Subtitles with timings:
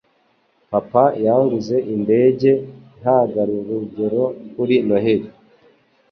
[0.71, 2.51] Papa yanguze indege
[2.99, 5.27] ntangarugero kuri Noheri.